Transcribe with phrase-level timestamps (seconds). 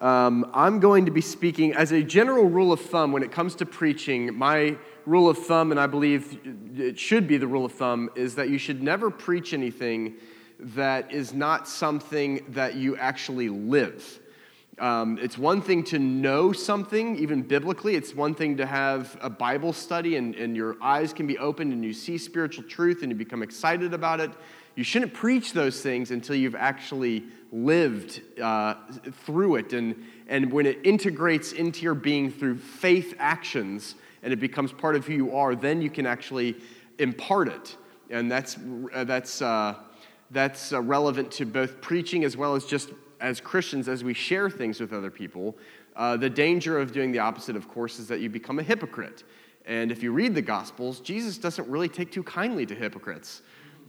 [0.00, 3.56] Um, I'm going to be speaking as a general rule of thumb when it comes
[3.56, 4.32] to preaching.
[4.32, 6.38] My rule of thumb, and I believe
[6.76, 10.14] it should be the rule of thumb, is that you should never preach anything
[10.60, 14.20] that is not something that you actually live.
[14.78, 17.96] Um, it's one thing to know something, even biblically.
[17.96, 21.72] It's one thing to have a Bible study and, and your eyes can be opened
[21.72, 24.30] and you see spiritual truth and you become excited about it.
[24.74, 28.74] You shouldn't preach those things until you've actually lived uh,
[29.24, 29.72] through it.
[29.72, 34.96] And, and when it integrates into your being through faith actions and it becomes part
[34.96, 36.56] of who you are, then you can actually
[36.98, 37.76] impart it.
[38.10, 38.56] And that's,
[38.92, 39.74] that's, uh,
[40.30, 42.90] that's uh, relevant to both preaching as well as just
[43.20, 45.56] as Christians, as we share things with other people,
[45.96, 49.24] uh, the danger of doing the opposite, of course, is that you become a hypocrite.
[49.66, 53.42] And if you read the Gospels, Jesus doesn't really take too kindly to hypocrites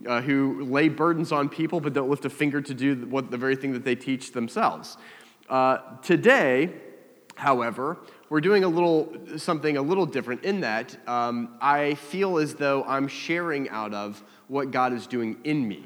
[0.08, 3.38] uh, who lay burdens on people but don't lift a finger to do what, the
[3.38, 4.98] very thing that they teach themselves.
[5.50, 6.74] Uh, today,
[7.36, 7.98] however,
[8.30, 12.84] we're doing a little something a little different in that um, I feel as though
[12.84, 15.86] I'm sharing out of what God is doing in me.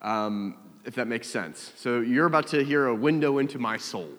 [0.00, 1.72] Um, if that makes sense.
[1.76, 4.10] So you're about to hear a window into my soul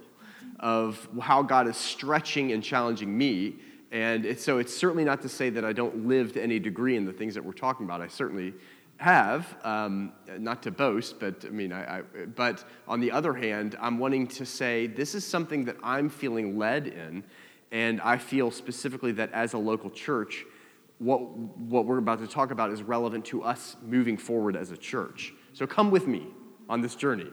[0.59, 3.55] of how God is stretching and challenging me.
[3.91, 6.97] And it's, so it's certainly not to say that I don't live to any degree
[6.97, 8.01] in the things that we're talking about.
[8.01, 8.53] I certainly
[8.97, 13.75] have, um, not to boast, but I mean, I, I, but on the other hand,
[13.79, 17.23] I'm wanting to say this is something that I'm feeling led in,
[17.71, 20.45] and I feel specifically that as a local church,
[20.99, 24.77] what, what we're about to talk about is relevant to us moving forward as a
[24.77, 25.33] church.
[25.51, 26.27] So come with me
[26.69, 27.27] on this journey.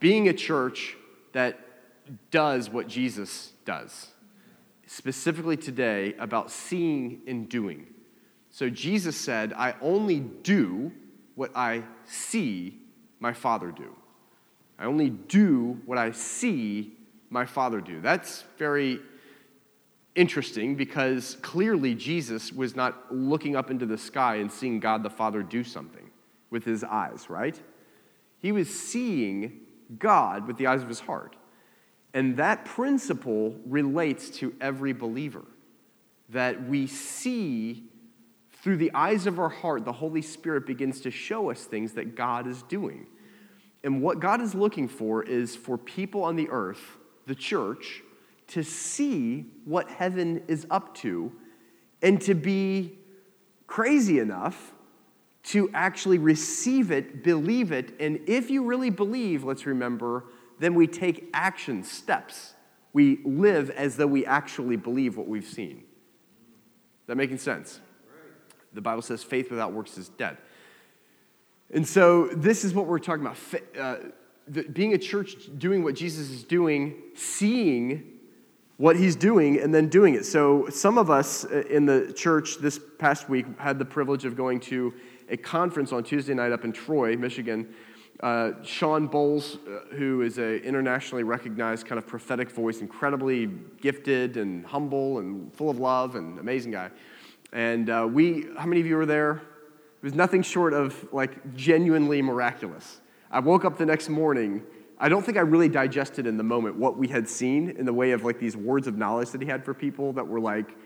[0.00, 0.96] Being a church
[1.32, 1.60] that
[2.32, 4.08] does what Jesus does,
[4.86, 7.93] specifically today about seeing and doing.
[8.54, 10.92] So Jesus said, I only do
[11.34, 12.78] what I see
[13.18, 13.96] my Father do.
[14.78, 16.92] I only do what I see
[17.30, 18.00] my Father do.
[18.00, 19.00] That's very
[20.14, 25.10] interesting because clearly Jesus was not looking up into the sky and seeing God the
[25.10, 26.08] Father do something
[26.50, 27.60] with his eyes, right?
[28.38, 29.62] He was seeing
[29.98, 31.34] God with the eyes of his heart.
[32.14, 35.42] And that principle relates to every believer
[36.28, 37.90] that we see
[38.64, 42.14] through the eyes of our heart, the Holy Spirit begins to show us things that
[42.14, 43.06] God is doing.
[43.82, 46.80] And what God is looking for is for people on the earth,
[47.26, 48.02] the church,
[48.46, 51.30] to see what heaven is up to
[52.00, 52.98] and to be
[53.66, 54.72] crazy enough
[55.42, 60.24] to actually receive it, believe it, and if you really believe, let's remember,
[60.58, 62.54] then we take action steps.
[62.94, 65.80] We live as though we actually believe what we've seen.
[65.80, 67.80] Is that making sense?
[68.74, 70.36] The Bible says faith without works is dead.
[71.72, 73.38] And so, this is what we're talking about.
[73.78, 73.96] Uh,
[74.72, 78.10] being a church, doing what Jesus is doing, seeing
[78.76, 80.26] what he's doing, and then doing it.
[80.26, 84.36] So, some of us uh, in the church this past week had the privilege of
[84.36, 84.92] going to
[85.28, 87.74] a conference on Tuesday night up in Troy, Michigan.
[88.20, 93.46] Uh, Shawn Bolz, uh, who is an internationally recognized kind of prophetic voice, incredibly
[93.80, 96.90] gifted and humble and full of love and amazing guy.
[97.54, 99.36] And uh, we, how many of you were there?
[99.36, 103.00] It was nothing short of like genuinely miraculous.
[103.30, 104.62] I woke up the next morning.
[104.98, 107.92] I don't think I really digested in the moment what we had seen in the
[107.92, 110.76] way of like these words of knowledge that he had for people that were like,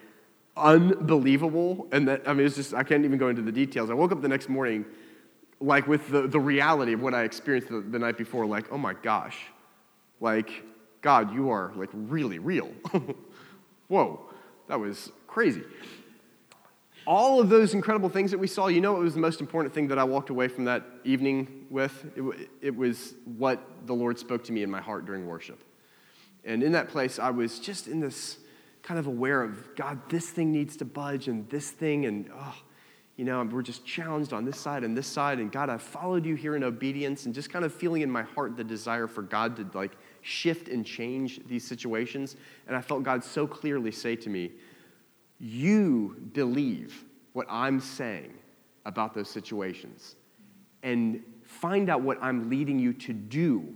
[0.57, 1.89] unbelievable.
[1.91, 3.91] And that, I mean, it's just, I can't even go into the details.
[3.91, 4.85] I woke up the next morning,
[5.61, 8.79] like, with the, the reality of what I experienced the, the night before, like, oh
[8.79, 9.39] my gosh,
[10.21, 10.65] like,
[11.01, 12.71] God, you are, like, really real.
[13.89, 14.21] Whoa,
[14.69, 15.63] that was crazy.
[17.09, 19.73] All of those incredible things that we saw, you know what was the most important
[19.73, 22.05] thing that I walked away from that evening with?
[22.15, 25.59] It, it was what the Lord spoke to me in my heart during worship.
[26.45, 28.37] And in that place, I was just in this
[28.83, 32.55] kind of aware of God, this thing needs to budge and this thing, and oh,
[33.17, 35.39] you know, we're just challenged on this side and this side.
[35.39, 38.23] And God, I've followed you here in obedience and just kind of feeling in my
[38.23, 42.37] heart the desire for God to like shift and change these situations.
[42.67, 44.53] And I felt God so clearly say to me,
[45.39, 48.35] You believe what I'm saying
[48.85, 50.17] about those situations
[50.83, 53.75] and find out what I'm leading you to do.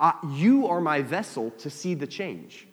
[0.00, 2.66] Uh, you are my vessel to see the change.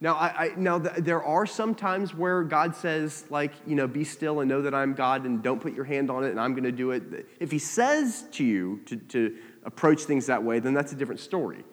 [0.00, 3.86] Now, I, I, now th- there are some times where God says, like, you know,
[3.86, 6.40] be still and know that I'm God and don't put your hand on it and
[6.40, 7.26] I'm going to do it.
[7.38, 11.20] If He says to you to, to approach things that way, then that's a different
[11.20, 11.64] story.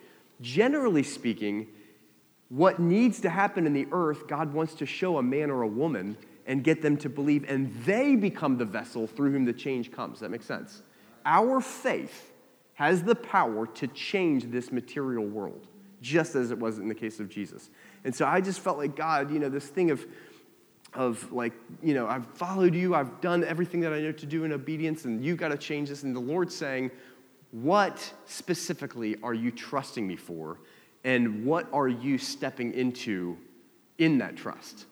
[0.42, 1.70] Generally speaking,
[2.50, 5.68] what needs to happen in the earth, God wants to show a man or a
[5.68, 6.18] woman
[6.48, 10.20] and get them to believe, and they become the vessel through whom the change comes.
[10.20, 10.82] That makes sense?
[11.26, 12.34] Our faith
[12.74, 15.68] has the power to change this material world.
[16.02, 17.70] just as it was in the case of Jesus.
[18.06, 20.06] And so I just felt like God, you know, this thing of,
[20.94, 21.52] of like,
[21.84, 25.04] you know, I've followed you, I've done everything that I know to do in obedience,
[25.04, 26.04] and you've got to change this.
[26.04, 26.92] And the Lord saying,
[27.52, 30.60] What specifically are you trusting me for?
[31.04, 33.38] And what are you stepping into
[33.98, 34.86] in that trust?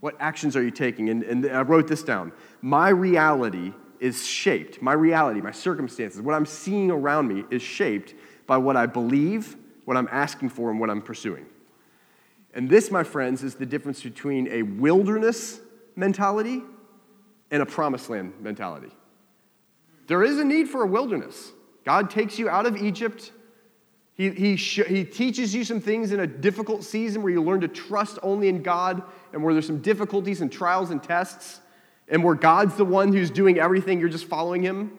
[0.00, 1.10] What actions are you taking?
[1.10, 2.32] And, and I wrote this down.
[2.62, 8.14] My reality is shaped, my reality, my circumstances, what I'm seeing around me is shaped
[8.46, 11.46] by what I believe, what I'm asking for, and what I'm pursuing.
[12.54, 15.60] And this, my friends, is the difference between a wilderness
[15.96, 16.62] mentality
[17.50, 18.90] and a promised land mentality.
[20.06, 21.52] There is a need for a wilderness.
[21.84, 23.32] God takes you out of Egypt
[24.14, 27.60] he, he, sh- he teaches you some things in a difficult season where you learn
[27.62, 29.02] to trust only in God
[29.32, 31.60] and where there's some difficulties and trials and tests
[32.08, 34.98] and where God's the one who's doing everything, you're just following Him.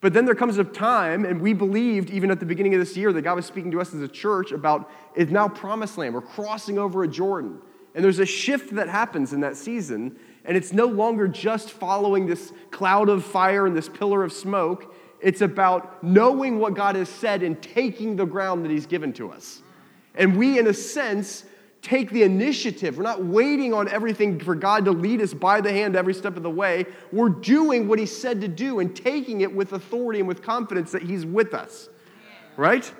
[0.00, 2.96] But then there comes a time, and we believed even at the beginning of this
[2.96, 6.14] year that God was speaking to us as a church about it's now promised land.
[6.14, 7.60] We're crossing over a Jordan.
[7.94, 12.26] And there's a shift that happens in that season, and it's no longer just following
[12.26, 14.92] this cloud of fire and this pillar of smoke.
[15.22, 19.30] It's about knowing what God has said and taking the ground that He's given to
[19.30, 19.62] us.
[20.14, 21.44] And we, in a sense,
[21.80, 22.96] take the initiative.
[22.96, 26.36] We're not waiting on everything for God to lead us by the hand every step
[26.36, 26.86] of the way.
[27.12, 30.92] We're doing what He said to do and taking it with authority and with confidence
[30.92, 31.88] that He's with us.
[32.56, 32.92] Right?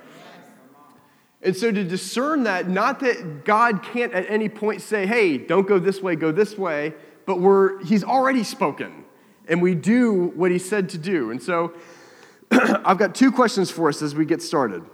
[1.42, 5.66] And so to discern that, not that God can't at any point say, hey, don't
[5.66, 6.94] go this way, go this way,
[7.26, 9.04] but we're, He's already spoken.
[9.48, 11.32] And we do what He said to do.
[11.32, 11.74] And so
[12.84, 14.84] I've got two questions for us as we get started.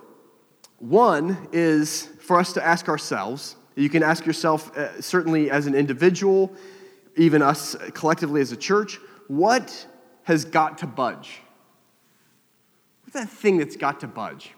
[0.78, 3.56] One is for us to ask ourselves.
[3.74, 6.52] You can ask yourself, uh, certainly as an individual,
[7.16, 9.86] even us collectively as a church, what
[10.22, 11.40] has got to budge?
[13.02, 14.52] What's that thing that's got to budge?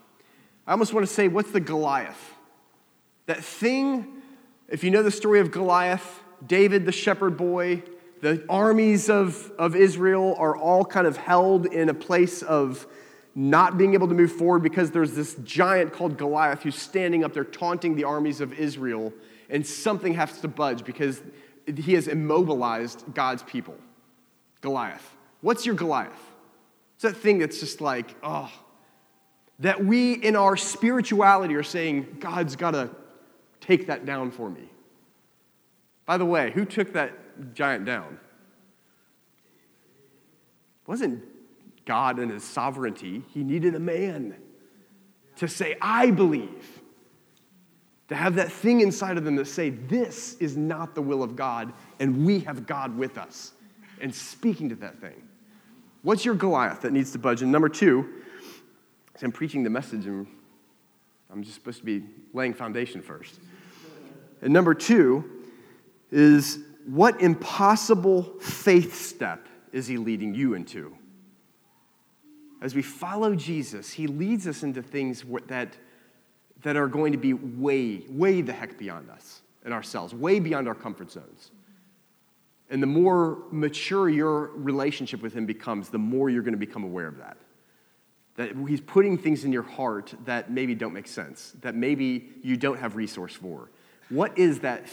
[0.67, 2.35] I almost want to say, what's the Goliath?
[3.26, 4.20] That thing,
[4.69, 7.82] if you know the story of Goliath, David the shepherd boy,
[8.20, 12.87] the armies of, of Israel are all kind of held in a place of
[13.34, 17.32] not being able to move forward because there's this giant called Goliath who's standing up
[17.32, 19.12] there taunting the armies of Israel,
[19.49, 21.22] and something has to budge because
[21.67, 23.76] he has immobilized God's people.
[24.61, 25.16] Goliath.
[25.40, 26.12] What's your Goliath?
[26.94, 28.52] It's that thing that's just like, oh,
[29.61, 32.90] that we in our spirituality are saying, God's got to
[33.61, 34.69] take that down for me.
[36.05, 37.12] By the way, who took that
[37.54, 38.19] giant down.
[40.82, 41.25] It wasn't
[41.84, 43.22] God and his sovereignty.
[43.32, 44.37] He needed a man
[45.37, 46.81] to say, I believe.
[48.08, 51.37] To have that thing inside of them that say, this is not the will of
[51.37, 53.52] God, and we have God with us,
[54.00, 55.22] and speaking to that thing.
[56.02, 57.42] What's your Goliath that needs to budge?
[57.42, 58.08] And number two,
[59.22, 60.26] I'm preaching the message, and
[61.31, 62.02] I'm just supposed to be
[62.32, 63.38] laying foundation first.
[64.42, 65.25] And number two
[66.10, 70.96] is what impossible faith step is he leading you into?
[72.60, 75.76] As we follow Jesus, he leads us into things that,
[76.62, 80.68] that are going to be way, way the heck beyond us and ourselves, way beyond
[80.68, 81.50] our comfort zones.
[82.68, 86.84] And the more mature your relationship with him becomes, the more you're going to become
[86.84, 87.36] aware of that.
[88.36, 92.56] That he's putting things in your heart that maybe don't make sense, that maybe you
[92.56, 93.70] don't have resource for.
[94.08, 94.87] What is that,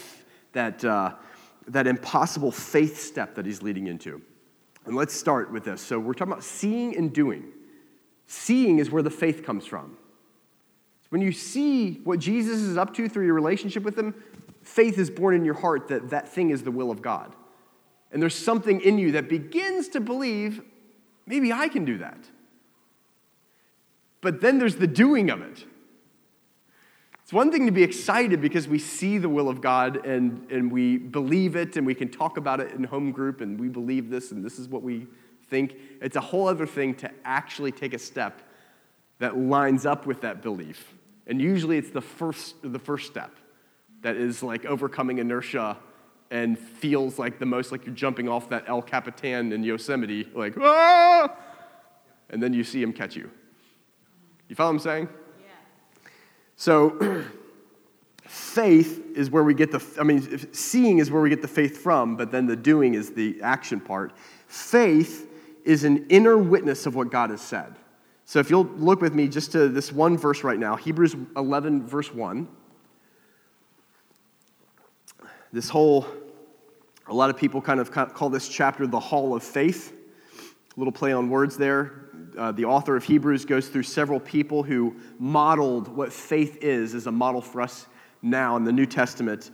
[0.52, 1.14] that, uh,
[1.68, 4.22] that impossible faith step that he's leading into.
[4.86, 5.80] And let's start with this.
[5.80, 7.52] So, we're talking about seeing and doing.
[8.26, 9.96] Seeing is where the faith comes from.
[11.10, 14.14] When you see what Jesus is up to through your relationship with him,
[14.62, 17.34] faith is born in your heart that that thing is the will of God.
[18.12, 20.62] And there's something in you that begins to believe,
[21.26, 22.18] maybe I can do that.
[24.20, 25.64] But then there's the doing of it.
[27.28, 30.72] It's one thing to be excited because we see the will of God and, and
[30.72, 34.08] we believe it and we can talk about it in home group and we believe
[34.08, 35.06] this and this is what we
[35.50, 35.76] think.
[36.00, 38.40] It's a whole other thing to actually take a step
[39.18, 40.94] that lines up with that belief.
[41.26, 43.36] And usually it's the first, the first step
[44.00, 45.76] that is like overcoming inertia
[46.30, 50.54] and feels like the most like you're jumping off that El Capitan in Yosemite, like,
[50.58, 51.30] ah!
[52.30, 53.30] And then you see him catch you.
[54.48, 55.08] You follow what I'm saying?
[56.58, 57.22] So,
[58.26, 61.78] faith is where we get the, I mean, seeing is where we get the faith
[61.78, 64.12] from, but then the doing is the action part.
[64.48, 65.30] Faith
[65.64, 67.76] is an inner witness of what God has said.
[68.24, 71.86] So, if you'll look with me just to this one verse right now, Hebrews 11,
[71.86, 72.48] verse 1.
[75.52, 76.06] This whole,
[77.06, 79.92] a lot of people kind of call this chapter the Hall of Faith.
[80.76, 81.97] A little play on words there.
[82.38, 87.06] Uh, the author of Hebrews goes through several people who modeled what faith is as
[87.06, 87.86] a model for us
[88.22, 89.50] now in the New Testament.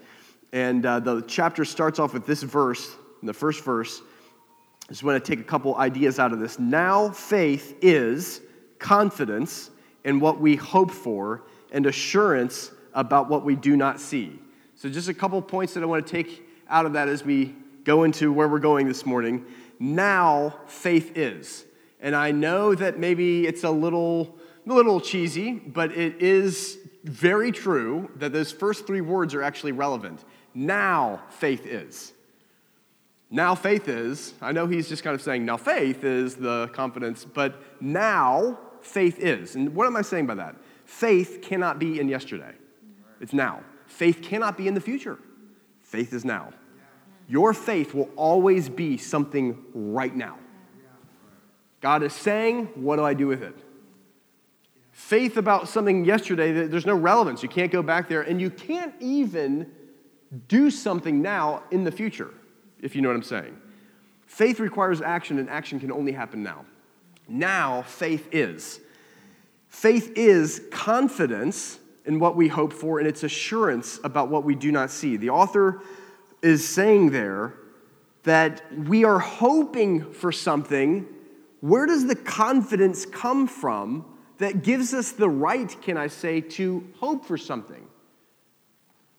[0.52, 4.02] And uh, the chapter starts off with this verse, the first verse.
[4.88, 6.58] I just want to take a couple ideas out of this.
[6.58, 8.40] Now, faith is
[8.78, 9.70] confidence
[10.04, 14.38] in what we hope for and assurance about what we do not see.
[14.76, 17.54] So, just a couple points that I want to take out of that as we
[17.84, 19.46] go into where we're going this morning.
[19.80, 21.64] Now, faith is.
[22.04, 24.36] And I know that maybe it's a little,
[24.68, 29.72] a little cheesy, but it is very true that those first three words are actually
[29.72, 30.22] relevant.
[30.52, 32.12] Now, faith is.
[33.30, 34.34] Now, faith is.
[34.42, 39.18] I know he's just kind of saying, now, faith is the confidence, but now, faith
[39.18, 39.54] is.
[39.56, 40.56] And what am I saying by that?
[40.84, 42.52] Faith cannot be in yesterday,
[43.18, 43.62] it's now.
[43.86, 45.18] Faith cannot be in the future,
[45.80, 46.52] faith is now.
[47.28, 50.36] Your faith will always be something right now.
[51.84, 53.54] God is saying, What do I do with it?
[54.90, 57.42] Faith about something yesterday, there's no relevance.
[57.42, 59.70] You can't go back there, and you can't even
[60.48, 62.32] do something now in the future,
[62.80, 63.60] if you know what I'm saying.
[64.24, 66.64] Faith requires action, and action can only happen now.
[67.28, 68.80] Now, faith is.
[69.68, 74.72] Faith is confidence in what we hope for, and it's assurance about what we do
[74.72, 75.18] not see.
[75.18, 75.82] The author
[76.40, 77.52] is saying there
[78.22, 81.06] that we are hoping for something.
[81.64, 84.04] Where does the confidence come from
[84.36, 87.86] that gives us the right, can I say, to hope for something?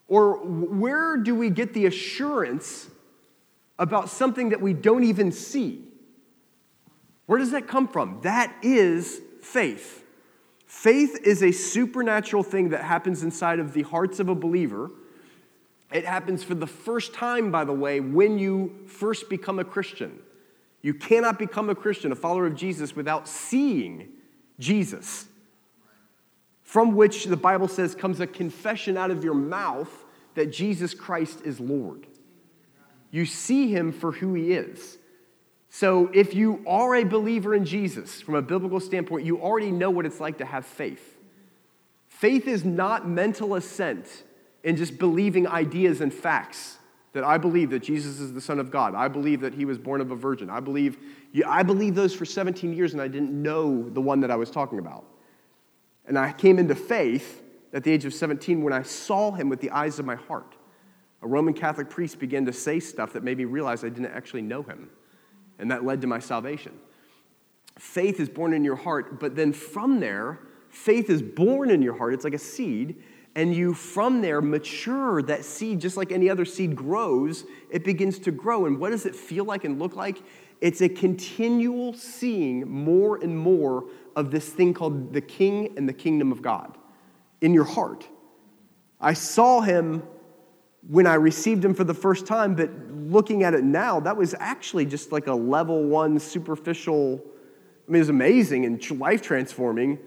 [0.08, 2.88] Or where do we get the assurance
[3.80, 5.86] about something that we don't even see?
[7.26, 8.20] Where does that come from?
[8.22, 10.04] That is faith.
[10.68, 14.92] Faith is a supernatural thing that happens inside of the hearts of a believer.
[15.92, 20.20] It happens for the first time, by the way, when you first become a Christian.
[20.86, 24.10] You cannot become a Christian, a follower of Jesus, without seeing
[24.60, 25.26] Jesus,
[26.62, 29.90] from which the Bible says comes a confession out of your mouth
[30.36, 32.06] that Jesus Christ is Lord.
[33.10, 35.00] You see him for who he is.
[35.72, 39.90] So, if you are a believer in Jesus from a biblical standpoint, you already know
[39.90, 41.18] what it's like to have faith.
[42.06, 44.06] Faith is not mental assent
[44.64, 46.78] in just believing ideas and facts
[47.16, 48.94] that I believe that Jesus is the Son of God.
[48.94, 50.50] I believe that he was born of a virgin.
[50.50, 50.98] I believe,
[51.48, 54.52] I believe those for 17 years and I didn't know the one that I was
[54.52, 55.06] talking about.
[56.06, 57.42] And I came into faith
[57.72, 60.58] at the age of 17 when I saw him with the eyes of my heart.
[61.22, 64.42] A Roman Catholic priest began to say stuff that made me realize I didn't actually
[64.42, 64.90] know him
[65.58, 66.74] and that led to my salvation.
[67.80, 71.98] Faith is born in your heart, but then from there, faith is born in your
[71.98, 72.14] heart.
[72.14, 73.02] It's like a seed,
[73.36, 78.18] and you from there mature that seed just like any other seed grows, it begins
[78.20, 78.66] to grow.
[78.66, 80.22] And what does it feel like and look like?
[80.62, 85.94] It's a continual seeing more and more of this thing called the King and the
[85.94, 86.78] kingdom of God
[87.42, 88.08] in your heart.
[89.02, 90.04] I saw him
[90.88, 94.34] when I received him for the first time, but looking at it now, that was
[94.40, 97.22] actually just like a level one superficial.
[97.88, 100.00] I mean, it was amazing and life transforming,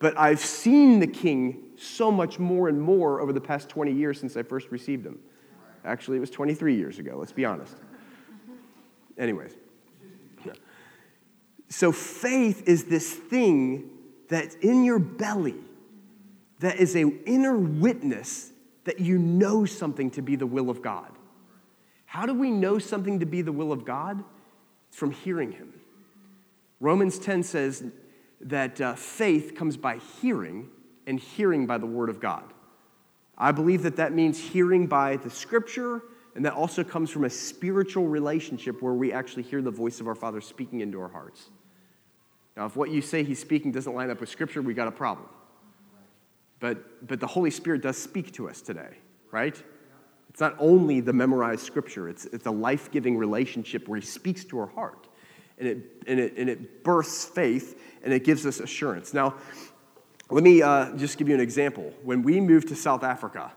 [0.00, 4.18] but I've seen the king so much more and more over the past 20 years
[4.18, 5.18] since I first received them.
[5.84, 7.76] Actually, it was 23 years ago, let's be honest.
[9.18, 9.56] Anyways.
[11.68, 13.88] So, faith is this thing
[14.28, 15.56] that's in your belly
[16.58, 18.52] that is an inner witness
[18.84, 21.10] that you know something to be the will of God.
[22.04, 24.22] How do we know something to be the will of God?
[24.88, 25.72] It's from hearing Him.
[26.78, 27.84] Romans 10 says
[28.40, 30.68] that uh, faith comes by hearing,
[31.06, 32.44] and hearing by the Word of God.
[33.36, 36.02] I believe that that means hearing by the Scripture,
[36.34, 40.06] and that also comes from a spiritual relationship where we actually hear the voice of
[40.06, 41.50] our Father speaking into our hearts.
[42.56, 44.92] Now, if what you say He's speaking doesn't line up with Scripture, we got a
[44.92, 45.28] problem.
[46.60, 48.98] But, but the Holy Spirit does speak to us today,
[49.32, 49.60] right?
[50.32, 54.44] It's not only the memorized scripture, it's, it's a life giving relationship where He speaks
[54.46, 55.08] to our heart.
[55.58, 59.12] And it, and, it, and it births faith and it gives us assurance.
[59.12, 59.34] Now,
[60.32, 61.92] let me uh, just give you an example.
[62.02, 63.52] When we moved to South Africa,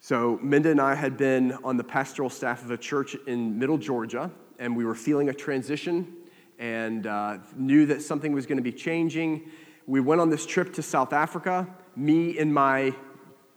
[0.00, 3.78] so Minda and I had been on the pastoral staff of a church in Middle
[3.78, 4.28] Georgia,
[4.58, 6.12] and we were feeling a transition
[6.58, 9.48] and uh, knew that something was going to be changing.
[9.86, 12.96] We went on this trip to South Africa, me in my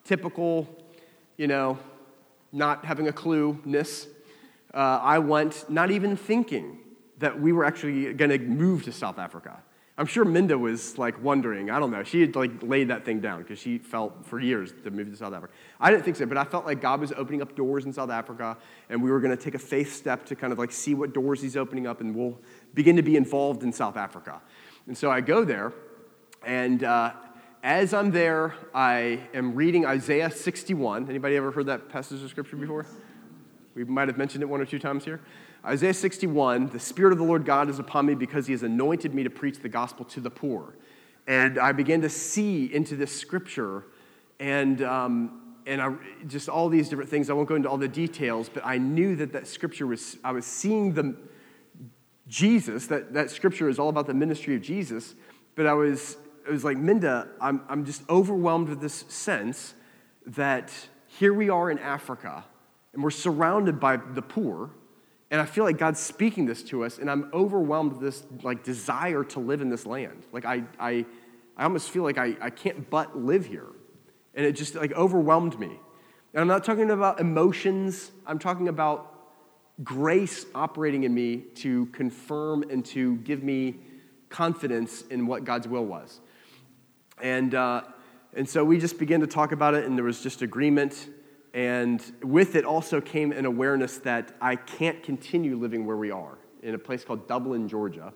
[0.04, 0.70] typical,
[1.38, 1.80] you know,
[2.52, 4.06] not having a clue ness.
[4.72, 6.78] Uh, I went not even thinking
[7.18, 9.64] that we were actually going to move to South Africa.
[9.98, 11.70] I'm sure Minda was like wondering.
[11.70, 12.04] I don't know.
[12.04, 15.16] She had like laid that thing down because she felt for years to move to
[15.16, 15.54] South Africa.
[15.80, 18.10] I didn't think so, but I felt like God was opening up doors in South
[18.10, 18.58] Africa,
[18.90, 21.14] and we were going to take a faith step to kind of like see what
[21.14, 22.38] doors He's opening up, and we'll
[22.74, 24.42] begin to be involved in South Africa.
[24.86, 25.72] And so I go there,
[26.46, 27.14] and uh,
[27.64, 31.10] as I'm there, I am reading Isaiah 61.
[31.10, 32.86] Anybody ever heard that passage of scripture before?
[33.75, 35.22] We might have mentioned it one or two times here.
[35.65, 39.15] Isaiah 61, the Spirit of the Lord God is upon me because he has anointed
[39.15, 40.75] me to preach the gospel to the poor.
[41.25, 43.86] And I began to see into this scripture
[44.39, 45.95] and, um, and I,
[46.27, 47.31] just all these different things.
[47.31, 50.34] I won't go into all the details, but I knew that that scripture was, I
[50.34, 51.15] was seeing the
[52.27, 55.15] Jesus, that, that scripture is all about the ministry of Jesus,
[55.55, 56.17] but I was,
[56.48, 59.74] it was like, Minda, I'm, I'm just overwhelmed with this sense
[60.27, 60.72] that
[61.07, 62.45] here we are in Africa
[62.93, 64.69] and we're surrounded by the poor
[65.32, 68.63] and I feel like God's speaking this to us, and I'm overwhelmed with this like
[68.63, 70.25] desire to live in this land.
[70.32, 71.05] Like I, I,
[71.58, 73.67] I almost feel like I, I can't but live here.
[74.36, 75.79] And it just like overwhelmed me.
[76.34, 79.12] And I'm not talking about emotions, I'm talking about
[79.84, 83.75] grace operating in me to confirm and to give me
[84.29, 86.20] confidence in what God's will was.
[87.22, 87.84] And, uh,
[88.34, 91.08] and so we just began to talk about it, and there was just agreement.
[91.56, 96.38] And with it also came an awareness that I can't continue living where we are
[96.62, 98.12] in a place called Dublin, Georgia.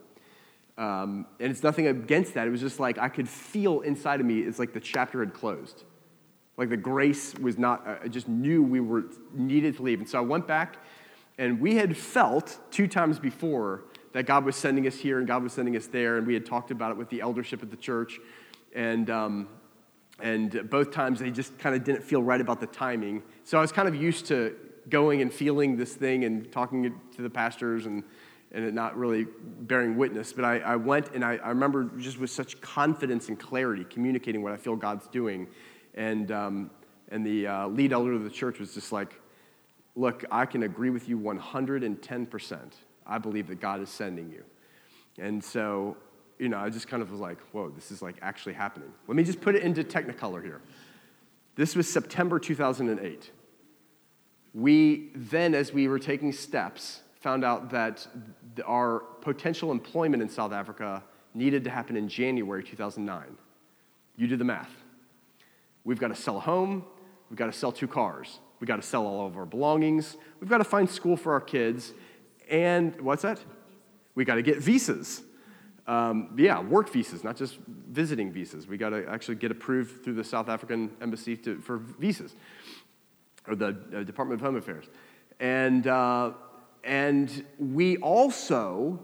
[0.78, 2.48] Um, and it's nothing against that.
[2.48, 5.34] It was just like I could feel inside of me, it's like the chapter had
[5.34, 5.86] closed.
[6.58, 10.00] Like the grace was not, I just knew we were needed to leave.
[10.00, 10.76] And so I went back,
[11.38, 15.44] and we had felt two times before that God was sending us here and God
[15.44, 16.18] was sending us there.
[16.18, 18.20] And we had talked about it with the eldership of the church.
[18.76, 19.48] And, um,
[20.22, 23.24] and both times they just kind of didn't feel right about the timing.
[23.44, 24.56] So I was kind of used to
[24.90, 28.04] going and feeling this thing and talking to the pastors and,
[28.52, 29.28] and it not really
[29.62, 30.34] bearing witness.
[30.34, 34.42] But I, I went and I, I, remember just with such confidence and clarity communicating
[34.42, 35.48] what I feel God's doing.
[35.96, 36.72] And, um,
[37.10, 39.14] and the uh, lead elder of the church was just like,
[39.96, 42.58] Look, I can agree with you 110%.
[43.06, 44.46] I believe that God is sending you.
[45.18, 45.98] And so
[46.40, 48.90] you know, I just kind of was like, whoa, this is like actually happening.
[49.08, 50.62] Let me just put it into Technicolor here.
[51.56, 53.32] This was September 2008.
[54.54, 58.08] We then, as we were taking steps, found out that
[58.66, 63.38] our potential employment in South Africa needed to happen in January 2009.
[64.16, 64.72] You do the math.
[65.84, 66.86] We've got to sell a home,
[67.30, 70.50] we've got to sell two cars, we've got to sell all of our belongings, we've
[70.50, 71.94] got to find school for our kids,
[72.50, 73.40] and what's that?
[74.16, 75.22] We got to get visas.
[75.90, 77.58] Um, yeah, work visas, not just
[77.90, 78.68] visiting visas.
[78.68, 82.36] We got to actually get approved through the South African embassy to, for visas,
[83.48, 84.86] or the uh, Department of Home Affairs.
[85.40, 86.34] And, uh,
[86.84, 89.00] and we also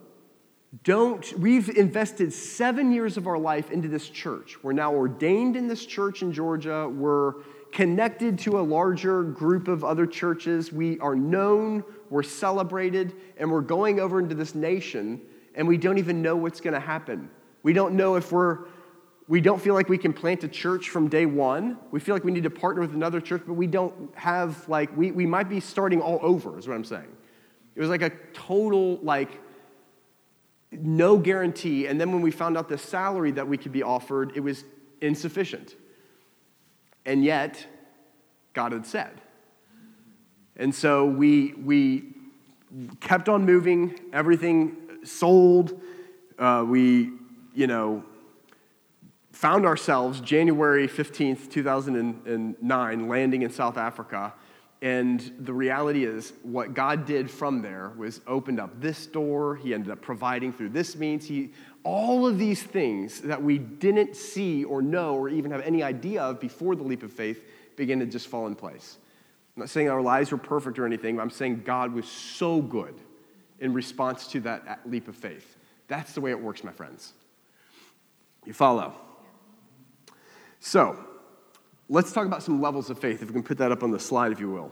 [0.83, 4.61] don't, we've invested seven years of our life into this church.
[4.61, 6.87] We're now ordained in this church in Georgia.
[6.87, 7.33] We're
[7.71, 10.71] connected to a larger group of other churches.
[10.71, 15.19] We are known, we're celebrated, and we're going over into this nation
[15.55, 17.29] and we don't even know what's going to happen.
[17.63, 18.59] We don't know if we're,
[19.27, 21.77] we don't feel like we can plant a church from day one.
[21.89, 24.95] We feel like we need to partner with another church, but we don't have, like,
[24.95, 27.11] we, we might be starting all over, is what I'm saying.
[27.75, 29.41] It was like a total, like,
[30.71, 31.87] no guarantee.
[31.87, 34.63] And then when we found out the salary that we could be offered, it was
[35.01, 35.75] insufficient.
[37.05, 37.65] And yet,
[38.53, 39.21] God had said.
[40.55, 42.13] And so we, we
[42.99, 45.79] kept on moving, everything sold.
[46.37, 47.11] Uh, we,
[47.53, 48.03] you know,
[49.31, 54.33] found ourselves January 15th, 2009, landing in South Africa.
[54.81, 59.55] And the reality is, what God did from there was opened up this door.
[59.55, 61.25] He ended up providing through this means.
[61.25, 61.51] He,
[61.83, 66.21] all of these things that we didn't see or know or even have any idea
[66.21, 67.43] of before the leap of faith
[67.75, 68.97] began to just fall in place.
[69.55, 72.95] I'm not saying our lives were perfect or anything, I'm saying God was so good
[73.59, 75.57] in response to that leap of faith.
[75.87, 77.13] That's the way it works, my friends.
[78.45, 78.93] You follow?
[80.59, 80.97] So,
[81.89, 83.21] let's talk about some levels of faith.
[83.21, 84.71] If we can put that up on the slide, if you will.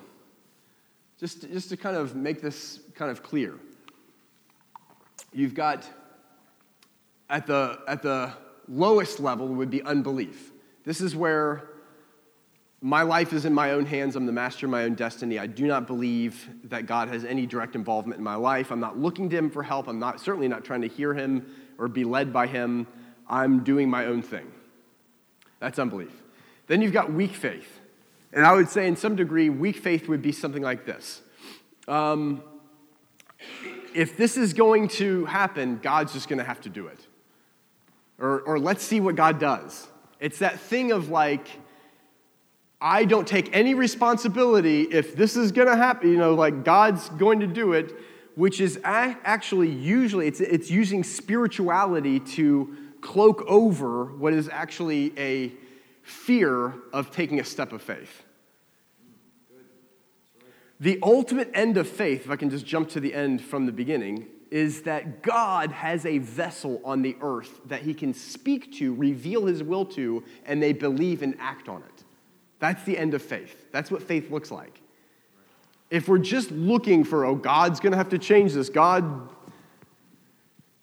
[1.20, 3.60] Just, just to kind of make this kind of clear.
[5.32, 5.88] You've got
[7.30, 8.34] at the, at the
[8.68, 10.52] lowest level would be unbelief.
[10.84, 11.70] This is where
[12.86, 14.18] my life is in my own hands.
[14.18, 15.40] I'm the master of my own destiny.
[15.40, 18.74] I do not believe that God has any direct involvement in my life.
[18.74, 19.88] I'm not looking to Him for help.
[19.88, 21.46] I'm not, certainly not trying to hear Him
[21.78, 22.86] or be led by Him.
[23.26, 24.52] I'm doing my own thing.
[25.62, 26.12] That's unbelief.
[26.68, 27.80] Then you've got weak faith.
[28.34, 31.22] And I would say, in some degree, weak faith would be something like this.
[31.88, 32.44] Um,
[33.96, 37.00] if this is going to happen, God's just going to have to do it.
[38.20, 39.88] Or, or let's see what God does.
[40.20, 41.48] It's that thing of like,
[42.86, 47.08] I don't take any responsibility if this is going to happen, you know, like God's
[47.10, 47.96] going to do it.
[48.36, 55.52] which is actually usually it's, it's using spirituality to cloak over what is actually a
[56.02, 58.24] fear of taking a step of faith.
[60.80, 63.72] The ultimate end of faith, if I can just jump to the end from the
[63.72, 68.94] beginning, is that God has a vessel on the earth that he can speak to,
[68.94, 72.03] reveal his will to, and they believe and act on it.
[72.64, 73.74] That's the end of faith.
[73.74, 74.80] That's what faith looks like.
[75.90, 79.28] If we're just looking for, oh, God's going to have to change this, God,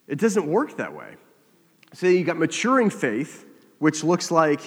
[0.07, 1.15] it doesn't work that way.
[1.95, 3.47] So you got maturing faith,
[3.79, 4.61] which looks like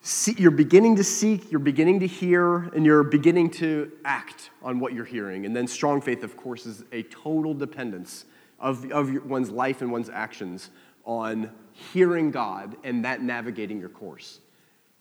[0.00, 4.80] see, you're beginning to seek, you're beginning to hear, and you're beginning to act on
[4.80, 5.44] what you're hearing.
[5.44, 8.24] And then strong faith, of course, is a total dependence
[8.58, 10.70] of, of your, one's life and one's actions
[11.04, 11.50] on
[11.92, 14.40] hearing God and that navigating your course.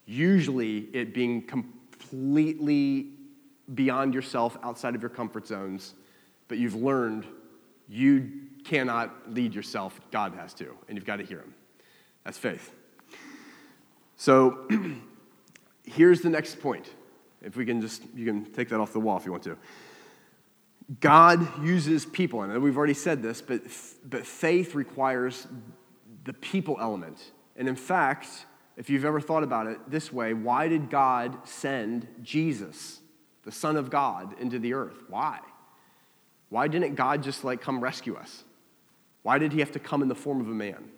[0.10, 3.12] Usually, it being completely
[3.76, 5.94] beyond yourself, outside of your comfort zones,
[6.48, 7.28] but you've learned
[7.88, 8.32] you
[8.64, 11.54] cannot lead yourself, God has to, and you've got to hear Him.
[12.24, 12.74] That's faith.
[14.16, 14.68] So
[15.86, 16.90] here's the next point.
[17.44, 19.58] If we can just, you can take that off the wall if you want to.
[21.02, 23.62] God uses people, and we've already said this, but,
[24.04, 25.46] but faith requires
[26.24, 27.32] the people element.
[27.56, 28.48] And in fact,
[28.80, 33.00] if you've ever thought about it this way, why did God send Jesus?
[33.50, 35.04] the Son of God, into the earth.
[35.08, 35.40] Why?
[36.50, 38.44] Why didn't God just like come rescue us?
[39.24, 40.92] Why did he have to come in the form of a man?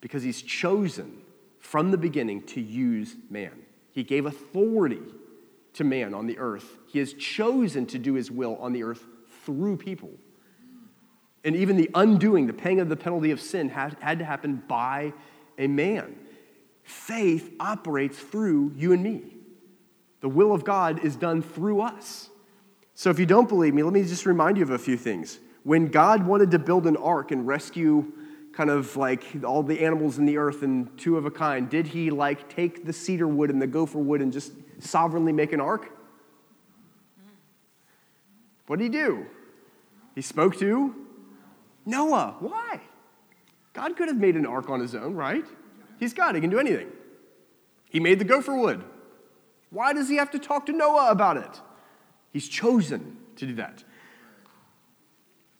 [0.00, 1.18] Because he's chosen
[1.60, 3.52] from the beginning to use man.
[3.90, 5.02] He gave authority
[5.74, 6.78] to man on the earth.
[6.86, 9.04] He has chosen to do his will on the earth
[9.44, 10.12] through people.
[11.44, 14.62] And even the undoing, the paying of the penalty of sin, had, had to happen
[14.66, 15.12] by
[15.58, 16.16] a man.
[16.92, 19.22] Faith operates through you and me.
[20.20, 22.28] The will of God is done through us.
[22.94, 25.40] So if you don't believe me, let me just remind you of a few things.
[25.64, 28.12] When God wanted to build an ark and rescue
[28.52, 31.88] kind of like all the animals in the earth and two of a kind, did
[31.88, 35.60] he like take the cedar wood and the gopher wood and just sovereignly make an
[35.60, 35.90] ark?
[38.66, 39.26] What did he do?
[40.14, 40.94] He spoke to
[41.86, 42.36] Noah.
[42.38, 42.80] Why?
[43.72, 45.46] God could have made an ark on his own, right?
[46.02, 46.90] He's God, he can do anything.
[47.88, 48.82] He made the gopher wood.
[49.70, 51.60] Why does he have to talk to Noah about it?
[52.32, 53.84] He's chosen to do that.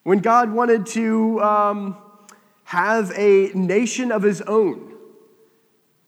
[0.02, 1.96] When God wanted to um,
[2.64, 4.96] have a nation of his own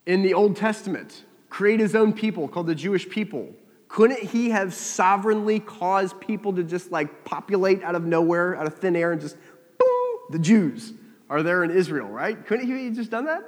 [0.05, 3.55] in the Old Testament, create his own people called the Jewish people,
[3.87, 8.75] couldn't he have sovereignly caused people to just like populate out of nowhere, out of
[8.79, 9.37] thin air, and just
[9.79, 10.93] boom, the Jews
[11.31, 12.45] are there in Israel, right?
[12.45, 13.45] Couldn't he have just done that?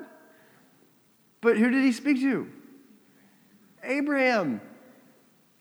[1.46, 2.50] But who did he speak to?
[3.84, 4.60] Abraham.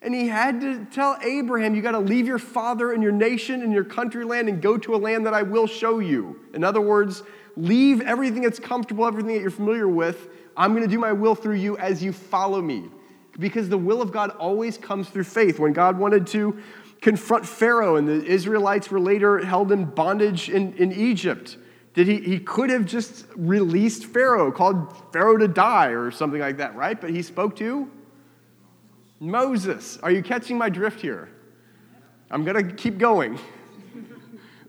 [0.02, 3.62] And he had to tell Abraham, you got to leave your father and your nation
[3.62, 6.40] and your country land and go to a land that I will show you.
[6.56, 7.22] In other words,
[7.56, 10.30] leave everything that's comfortable, everything that you're familiar with.
[10.58, 12.90] I'm going to do my will through you as you follow me.
[13.38, 15.60] Because the will of God always comes through faith.
[15.60, 16.60] When God wanted to
[17.00, 21.58] confront Pharaoh and the Israelites were later held in bondage in, in Egypt,
[21.96, 26.58] did he, he could have just released Pharaoh, called Pharaoh to die or something like
[26.58, 27.00] that, right?
[27.00, 27.90] But he spoke to
[29.22, 29.98] Moses.
[30.04, 31.30] Are you catching my drift here?
[32.30, 33.40] I'm going to keep going.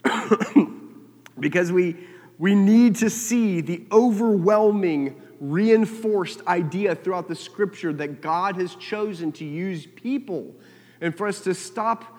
[1.41, 1.97] because we,
[2.39, 9.33] we need to see the overwhelming, reinforced idea throughout the scripture that God has chosen
[9.33, 10.55] to use people.
[11.01, 12.16] And for us to stop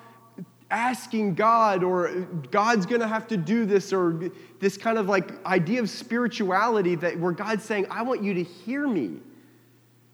[0.70, 2.10] asking God, or
[2.52, 6.96] God's going to have to do this, or this kind of like idea of spirituality
[6.96, 9.20] that where God's saying, I want you to hear me.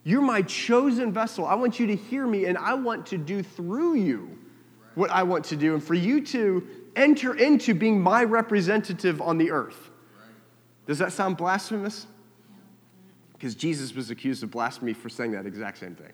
[0.04, 1.46] You're my chosen vessel.
[1.46, 4.38] I want you to hear me, and I want to do through you
[4.94, 9.38] what I want to do, and for you to enter into being my representative on
[9.38, 9.90] the earth.
[10.86, 12.06] Does that sound blasphemous?
[13.32, 16.12] Because Jesus was accused of blasphemy for saying that exact same thing.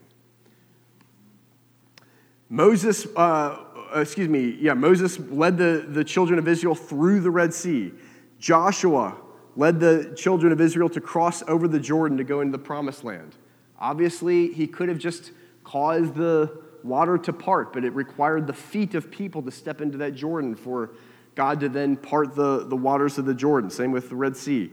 [2.49, 7.31] Moses, uh, Uh, excuse me, yeah, Moses led the, the children of Israel through the
[7.31, 7.93] Red Sea.
[8.39, 9.17] Joshua
[9.57, 13.05] led the children of Israel to cross over the Jordan to go into the promised
[13.05, 13.35] land.
[13.79, 15.33] Obviously, he could have just
[15.65, 19.99] caused the water to part, but it required the feet of people to step into
[19.99, 20.91] that Jordan for
[21.35, 23.71] God to then part the, the waters of the Jordan.
[23.71, 24.71] Same with the Red Sea.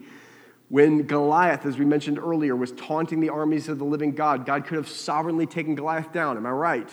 [0.70, 4.66] When Goliath, as we mentioned earlier, was taunting the armies of the living God, God
[4.66, 6.36] could have sovereignly taken Goliath down.
[6.38, 6.90] Am I right?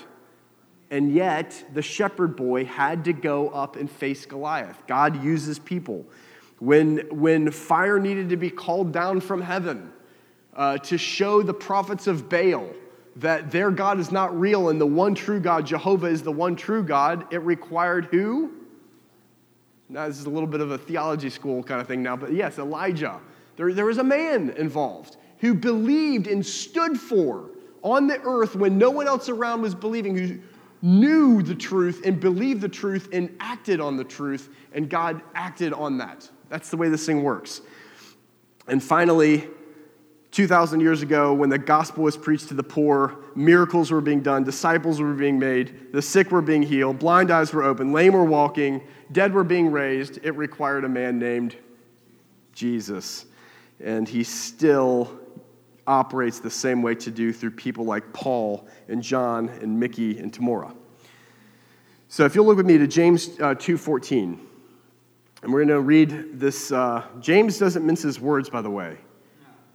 [0.94, 4.80] And yet, the shepherd boy had to go up and face Goliath.
[4.86, 6.06] God uses people.
[6.60, 9.92] When, when fire needed to be called down from heaven,
[10.54, 12.68] uh, to show the prophets of Baal
[13.16, 16.54] that their God is not real and the one true God, Jehovah, is the one
[16.54, 18.52] true God, it required who?
[19.88, 22.32] Now, this is a little bit of a theology school kind of thing now, but
[22.32, 23.18] yes, Elijah.
[23.56, 27.50] There, there was a man involved who believed and stood for
[27.82, 30.38] on the earth when no one else around was believing, who
[30.84, 35.72] knew the truth and believed the truth and acted on the truth, and God acted
[35.72, 36.28] on that.
[36.50, 37.62] That's the way this thing works.
[38.68, 39.48] And finally,
[40.32, 44.44] 2,000 years ago, when the gospel was preached to the poor, miracles were being done,
[44.44, 48.24] disciples were being made, the sick were being healed, blind eyes were open, lame were
[48.24, 51.56] walking, dead were being raised, it required a man named
[52.52, 53.24] Jesus.
[53.80, 55.18] And he still
[55.86, 60.32] operates the same way to do through people like Paul and John and Mickey and
[60.32, 60.74] Tamora.
[62.08, 64.38] So if you'll look with me to James uh, 2.14,
[65.42, 66.72] and we're going to read this.
[66.72, 68.96] Uh, James doesn't mince his words, by the way.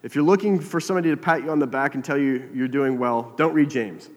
[0.02, 2.68] If you're looking for somebody to pat you on the back and tell you you're
[2.68, 4.10] doing well, don't read James.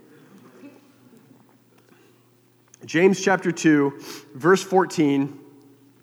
[2.87, 4.01] James chapter 2,
[4.35, 5.39] verse 14,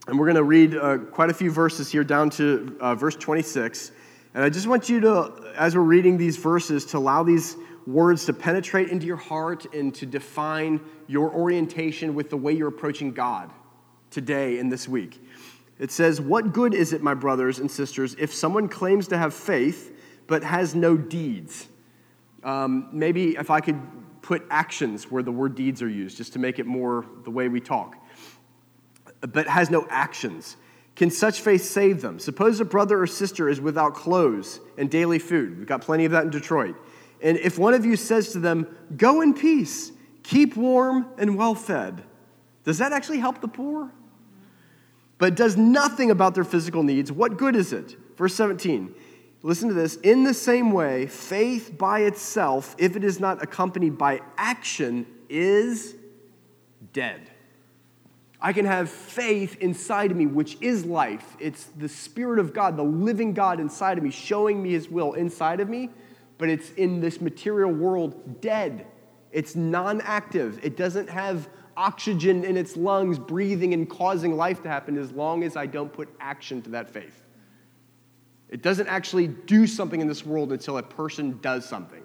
[0.07, 3.15] and we're going to read uh, quite a few verses here down to uh, verse
[3.15, 3.91] 26.
[4.39, 8.23] And I just want you to, as we're reading these verses, to allow these words
[8.27, 13.11] to penetrate into your heart and to define your orientation with the way you're approaching
[13.11, 13.51] God
[14.11, 15.21] today and this week.
[15.77, 19.33] It says, What good is it, my brothers and sisters, if someone claims to have
[19.33, 19.93] faith
[20.25, 21.67] but has no deeds?
[22.41, 23.81] Um, maybe if I could
[24.21, 27.49] put actions where the word deeds are used, just to make it more the way
[27.49, 27.97] we talk,
[29.19, 30.55] but has no actions.
[30.99, 32.19] Can such faith save them?
[32.19, 35.57] Suppose a brother or sister is without clothes and daily food.
[35.57, 36.75] We've got plenty of that in Detroit.
[37.21, 41.55] And if one of you says to them, Go in peace, keep warm and well
[41.55, 42.03] fed,
[42.65, 43.93] does that actually help the poor?
[45.19, 47.95] but does nothing about their physical needs, what good is it?
[48.17, 48.93] Verse 17.
[49.41, 49.95] Listen to this.
[49.97, 55.95] In the same way, faith by itself, if it is not accompanied by action, is
[56.91, 57.28] dead.
[58.41, 61.35] I can have faith inside of me, which is life.
[61.39, 65.13] It's the Spirit of God, the living God inside of me, showing me His will
[65.13, 65.89] inside of me,
[66.37, 68.87] but it's in this material world dead.
[69.31, 70.59] It's non active.
[70.63, 75.43] It doesn't have oxygen in its lungs, breathing and causing life to happen as long
[75.43, 77.23] as I don't put action to that faith.
[78.49, 81.98] It doesn't actually do something in this world until a person does something.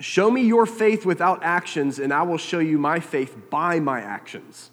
[0.00, 4.00] Show me your faith without actions, and I will show you my faith by my
[4.00, 4.70] actions.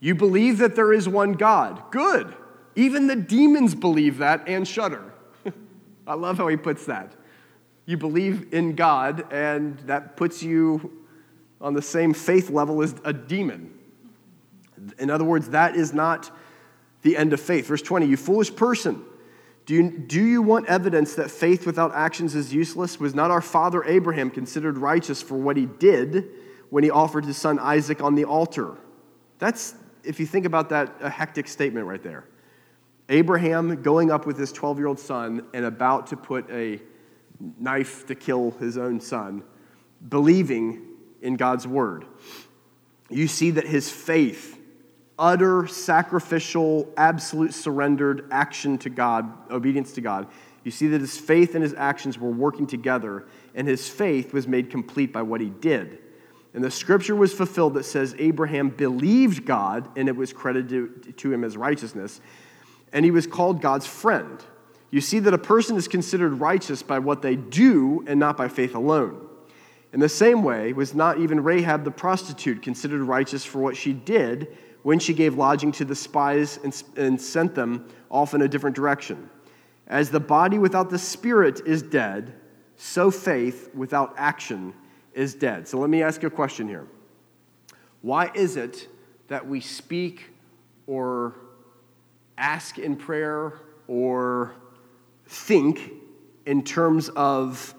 [0.00, 1.80] You believe that there is one God.
[1.90, 2.34] Good.
[2.74, 5.12] Even the demons believe that and shudder.
[6.06, 7.12] I love how he puts that.
[7.86, 11.04] You believe in God, and that puts you
[11.60, 13.72] on the same faith level as a demon.
[14.98, 16.30] In other words, that is not
[17.02, 17.66] the end of faith.
[17.66, 19.04] Verse 20, you foolish person.
[19.68, 22.98] Do you, do you want evidence that faith without actions is useless?
[22.98, 26.30] Was not our father Abraham considered righteous for what he did
[26.70, 28.78] when he offered his son Isaac on the altar?
[29.38, 32.24] That's, if you think about that, a hectic statement right there.
[33.10, 36.80] Abraham going up with his 12 year old son and about to put a
[37.58, 39.44] knife to kill his own son,
[40.08, 40.80] believing
[41.20, 42.06] in God's word.
[43.10, 44.57] You see that his faith,
[45.18, 50.28] utter sacrificial, absolute surrendered action to God, obedience to God,
[50.64, 54.46] you see that his faith and his actions were working together, and his faith was
[54.46, 55.98] made complete by what he did.
[56.54, 61.32] And the scripture was fulfilled that says Abraham believed God, and it was credited to
[61.32, 62.20] him as righteousness,
[62.92, 64.42] and he was called God's friend.
[64.90, 68.48] You see that a person is considered righteous by what they do and not by
[68.48, 69.26] faith alone.
[69.92, 73.92] In the same way, was not even Rahab the prostitute considered righteous for what she
[73.92, 78.48] did when she gave lodging to the spies and, and sent them off in a
[78.48, 79.28] different direction?
[79.86, 82.34] As the body without the spirit is dead,
[82.76, 84.74] so faith without action
[85.14, 85.66] is dead.
[85.66, 86.86] So let me ask you a question here.
[88.02, 88.88] Why is it
[89.28, 90.30] that we speak
[90.86, 91.34] or
[92.38, 94.54] ask in prayer or
[95.26, 95.92] think
[96.46, 97.74] in terms of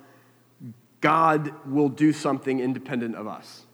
[1.02, 3.66] God will do something independent of us.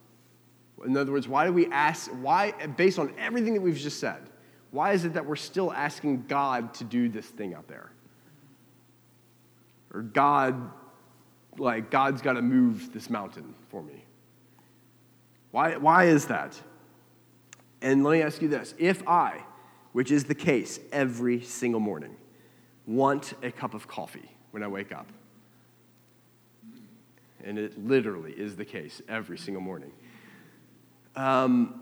[0.85, 4.21] In other words, why do we ask, why, based on everything that we've just said,
[4.71, 7.91] why is it that we're still asking God to do this thing out there?
[9.93, 10.71] Or God,
[11.57, 14.03] like, God's got to move this mountain for me.
[15.51, 16.59] Why, why is that?
[17.81, 19.41] And let me ask you this if I,
[19.93, 22.15] which is the case every single morning,
[22.85, 25.07] want a cup of coffee when I wake up,
[27.43, 29.91] and it literally is the case every single morning.
[31.15, 31.81] Um,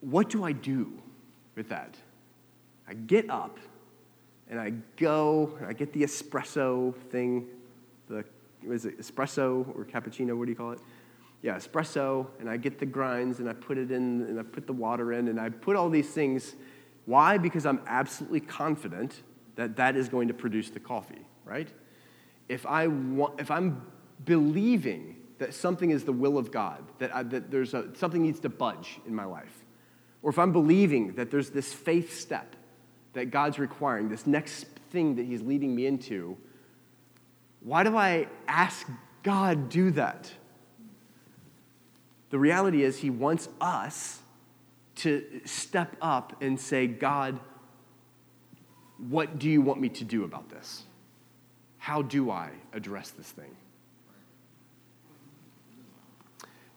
[0.00, 0.92] what do I do
[1.56, 1.96] with that?
[2.88, 3.58] I get up
[4.48, 7.46] and I go and I get the espresso thing,
[8.08, 8.24] the
[8.68, 10.36] is it espresso or cappuccino?
[10.36, 10.80] What do you call it?
[11.44, 14.66] yeah, espresso, and I get the grinds, and I put it in, and I put
[14.66, 16.54] the water in, and I put all these things.
[17.04, 17.36] Why?
[17.36, 19.20] Because I'm absolutely confident
[19.56, 21.68] that that is going to produce the coffee, right?
[22.48, 23.82] If, I want, if I'm
[24.24, 28.40] believing that something is the will of God, that, I, that there's a, something needs
[28.40, 29.64] to budge in my life,
[30.22, 32.56] or if I'm believing that there's this faith step
[33.12, 36.36] that God's requiring, this next thing that He's leading me into,
[37.60, 38.86] why do I ask
[39.22, 40.30] God do that?
[42.30, 44.20] The reality is, He wants us
[44.96, 47.38] to step up and say, God,
[48.98, 50.84] what do you want me to do about this?
[51.78, 53.56] How do I address this thing?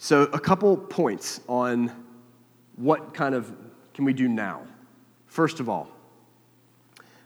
[0.08, 1.92] So, a couple points on
[2.78, 3.52] what kind of
[3.94, 4.62] can we do now.
[5.26, 5.90] First of all,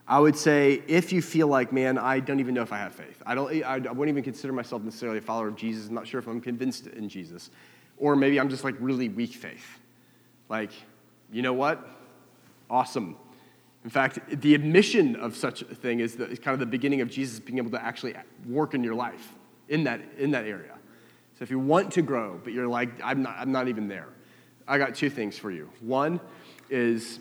[0.07, 2.95] I would say if you feel like, man, I don't even know if I have
[2.95, 3.21] faith.
[3.23, 5.89] I, don't, I, wouldn't even consider myself necessarily a follower of Jesus.
[5.89, 7.51] I'm not sure if I'm convinced in Jesus.
[7.99, 9.79] Or maybe I'm just like really weak faith.
[10.49, 10.71] Like,
[11.31, 11.87] you know what?
[12.67, 13.15] Awesome.
[13.83, 17.01] In fact, the admission of such a thing is, the, is kind of the beginning
[17.01, 18.15] of Jesus being able to actually
[18.49, 19.35] work in your life
[19.69, 20.79] in that, in that area.
[21.41, 24.09] So if you want to grow, but you're like, I'm not, I'm not even there,
[24.67, 25.71] I got two things for you.
[25.79, 26.19] One
[26.69, 27.19] is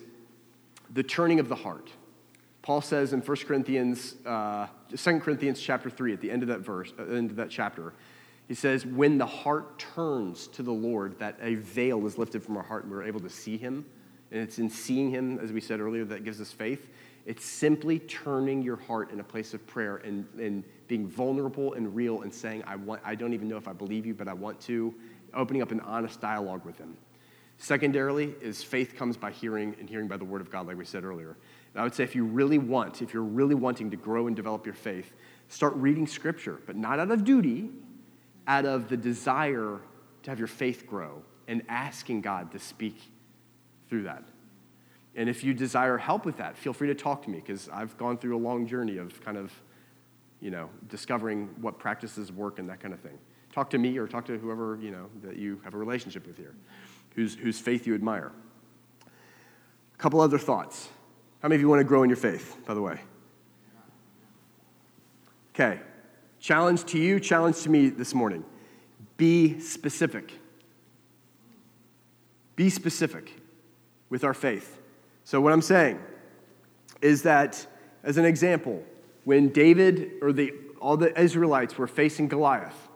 [0.92, 1.88] the turning of the heart.
[2.60, 6.60] Paul says in 1 Corinthians, uh, 2 Corinthians chapter 3, at the end of that
[6.60, 7.94] verse, uh, end of that chapter,
[8.46, 12.58] he says, when the heart turns to the Lord, that a veil is lifted from
[12.58, 13.86] our heart and we're able to see him.
[14.32, 16.90] And it's in seeing him, as we said earlier, that gives us faith.
[17.24, 21.94] It's simply turning your heart in a place of prayer and, and being vulnerable and
[21.94, 24.32] real and saying, I, want, I don't even know if I believe you, but I
[24.32, 24.92] want to,
[25.32, 26.96] opening up an honest dialogue with him.
[27.58, 30.84] Secondarily, is faith comes by hearing and hearing by the word of God, like we
[30.84, 31.36] said earlier.
[31.72, 34.34] And I would say if you really want, if you're really wanting to grow and
[34.34, 35.12] develop your faith,
[35.46, 37.70] start reading scripture, but not out of duty,
[38.48, 39.78] out of the desire
[40.24, 42.96] to have your faith grow and asking God to speak
[43.88, 44.24] through that.
[45.14, 47.96] And if you desire help with that, feel free to talk to me because I've
[47.96, 49.52] gone through a long journey of kind of,
[50.40, 53.18] you know, discovering what practices work and that kind of thing.
[53.52, 56.36] Talk to me or talk to whoever, you know, that you have a relationship with
[56.36, 56.54] here,
[57.14, 58.32] whose, whose faith you admire.
[59.94, 60.88] A couple other thoughts.
[61.40, 63.00] How many of you want to grow in your faith, by the way?
[65.54, 65.80] Okay.
[66.38, 68.44] Challenge to you, challenge to me this morning.
[69.16, 70.32] Be specific.
[72.56, 73.34] Be specific
[74.08, 74.80] with our faith.
[75.24, 76.00] So, what I'm saying
[77.02, 77.66] is that,
[78.02, 78.82] as an example,
[79.24, 82.88] when David or the, all the Israelites were facing Goliath,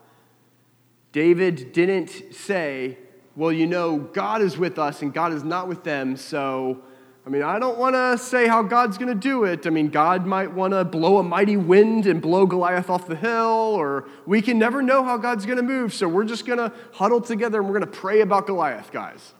[1.13, 2.99] David didn't say,
[3.37, 6.83] Well, you know, God is with us and God is not with them, so
[7.27, 9.67] I mean, I don't want to say how God's going to do it.
[9.67, 13.17] I mean, God might want to blow a mighty wind and blow Goliath off the
[13.17, 15.95] hill, or we can never know how God's going to move.
[15.95, 19.33] So we're just going to huddle together and we're going to pray about Goliath, guys.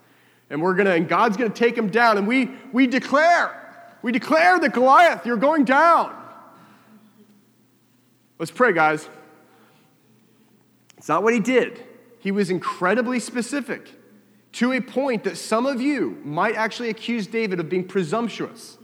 [0.49, 2.17] And we're going to, and God's going to take him down.
[2.17, 6.17] And we, we declare, we declare that Goliath, you're going down.
[8.39, 9.09] Let's pray, guys.
[10.99, 11.83] It's not what he did.
[12.19, 13.89] He was incredibly specific
[14.53, 18.79] to a point that some of you might actually accuse David of being presumptuous.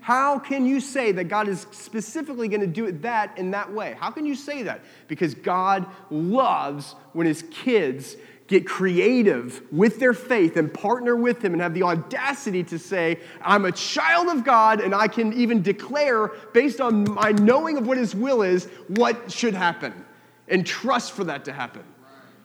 [0.00, 3.72] How can you say that God is specifically going to do it that in that
[3.72, 3.96] way?
[3.98, 4.82] How can you say that?
[5.08, 11.54] Because God loves when his kids get creative with their faith and partner with him
[11.54, 15.62] and have the audacity to say, I'm a child of God and I can even
[15.62, 20.04] declare, based on my knowing of what his will is, what should happen
[20.48, 21.82] and trust for that to happen.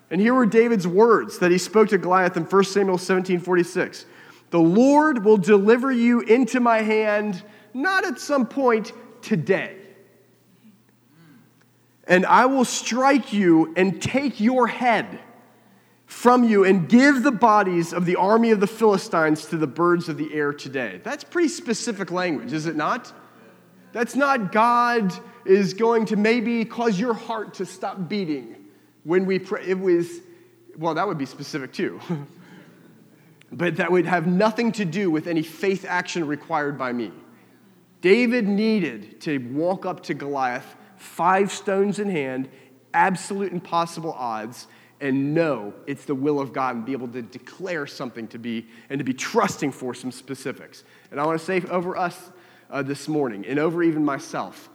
[0.09, 4.05] And here were David's words that he spoke to Goliath in 1 Samuel 17 46.
[4.49, 9.75] The Lord will deliver you into my hand, not at some point today.
[12.07, 15.19] And I will strike you and take your head
[16.09, 20.09] from you and give the bodies of the army of the Philistines to the birds
[20.09, 20.99] of the air today.
[21.03, 23.13] That's pretty specific language, is it not?
[23.91, 25.13] That's not God
[25.45, 28.55] is going to maybe cause your heart to stop beating
[29.03, 30.09] when we pray, it was,
[30.79, 32.01] well, that would be specific too.
[33.51, 37.12] but that would have nothing to do with any faith action required by me.
[38.01, 42.49] David needed to walk up to Goliath, five stones in hand,
[42.95, 44.65] absolute impossible odds,
[45.02, 48.67] and know it's the will of God and be able to declare something to be
[48.89, 50.83] and to be trusting for some specifics.
[51.12, 52.31] And I want to say over us
[52.69, 54.69] uh, this morning and over even myself,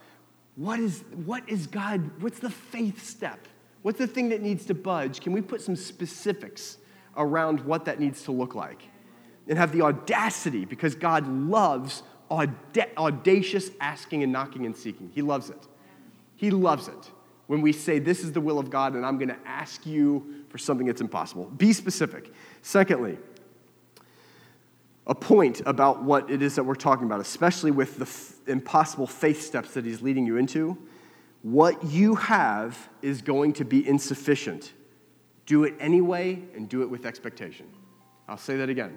[0.56, 3.48] what is, what is God, what's the faith step?
[3.82, 5.20] What's the thing that needs to budge?
[5.20, 6.78] Can we put some specifics
[7.16, 8.82] around what that needs to look like?
[9.46, 15.10] And have the audacity, because God loves audacious asking and knocking and seeking.
[15.14, 15.68] He loves it.
[16.36, 17.10] He loves it.
[17.46, 20.44] When we say, This is the will of God, and I'm going to ask you
[20.48, 21.46] for something that's impossible.
[21.46, 22.32] Be specific.
[22.62, 23.18] Secondly,
[25.06, 29.06] a point about what it is that we're talking about, especially with the f- impossible
[29.06, 30.78] faith steps that he's leading you into.
[31.42, 34.72] What you have is going to be insufficient.
[35.44, 37.66] Do it anyway and do it with expectation.
[38.26, 38.96] I'll say that again.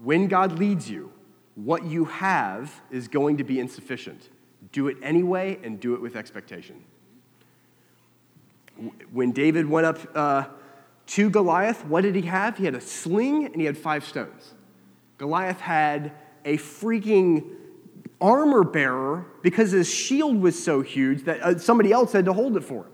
[0.00, 1.12] When God leads you,
[1.56, 4.28] what you have is going to be insufficient.
[4.70, 6.84] Do it anyway and do it with expectation.
[9.12, 10.44] When David went up uh,
[11.08, 12.56] to Goliath, what did he have?
[12.56, 14.54] He had a sling and he had five stones.
[15.16, 16.12] Goliath had
[16.44, 17.50] a freaking
[18.20, 22.56] armor bearer because his shield was so huge that uh, somebody else had to hold
[22.56, 22.92] it for him.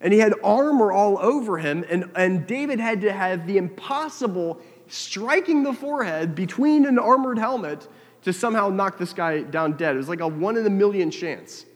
[0.00, 4.60] And he had armor all over him, and, and David had to have the impossible
[4.88, 7.86] striking the forehead between an armored helmet
[8.22, 9.94] to somehow knock this guy down dead.
[9.94, 11.66] It was like a one in a million chance.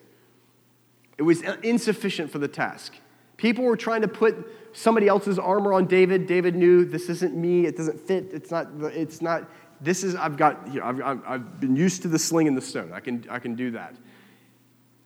[1.18, 2.94] It was insufficient for the task.
[3.36, 4.34] People were trying to put
[4.72, 6.26] somebody else's armor on David.
[6.26, 7.66] David knew this isn't me.
[7.66, 8.28] It doesn't fit.
[8.32, 8.68] It's not.
[8.82, 9.48] It's not.
[9.80, 10.14] This is.
[10.14, 10.72] I've got.
[10.72, 12.92] You know, I've, I've been used to the sling and the stone.
[12.92, 13.26] I can.
[13.28, 13.94] I can do that.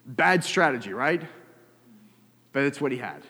[0.06, 1.22] Bad strategy, right?
[2.52, 3.22] But it's what he had.